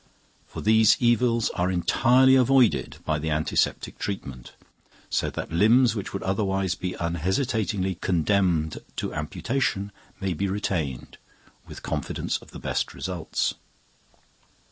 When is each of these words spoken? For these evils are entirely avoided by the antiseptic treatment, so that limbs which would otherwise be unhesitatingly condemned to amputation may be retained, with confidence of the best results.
For 0.47 0.61
these 0.61 0.97
evils 0.99 1.51
are 1.51 1.69
entirely 1.69 2.33
avoided 2.33 2.97
by 3.05 3.19
the 3.19 3.29
antiseptic 3.29 3.99
treatment, 3.99 4.53
so 5.11 5.29
that 5.29 5.51
limbs 5.51 5.93
which 5.93 6.11
would 6.11 6.23
otherwise 6.23 6.73
be 6.73 6.95
unhesitatingly 6.95 7.99
condemned 8.01 8.79
to 8.95 9.13
amputation 9.13 9.91
may 10.19 10.33
be 10.33 10.47
retained, 10.47 11.19
with 11.67 11.83
confidence 11.83 12.37
of 12.39 12.49
the 12.49 12.57
best 12.57 12.95
results. 12.95 13.53